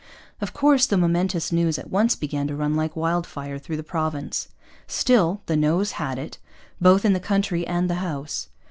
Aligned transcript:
Of 0.41 0.51
course 0.51 0.87
the 0.87 0.97
momentous 0.97 1.51
news 1.51 1.77
at 1.77 1.91
once 1.91 2.15
began 2.15 2.47
to 2.47 2.55
run 2.55 2.73
like 2.75 2.95
wildfire 2.95 3.59
through 3.59 3.77
the 3.77 3.83
province. 3.83 4.47
Still, 4.87 5.43
the 5.45 5.55
'Noes 5.55 5.91
had 5.91 6.17
it,' 6.17 6.39
both 6.81 7.05
in 7.05 7.13
the 7.13 7.19
country 7.19 7.67
and 7.67 7.87
the 7.87 7.93
House. 8.01 8.49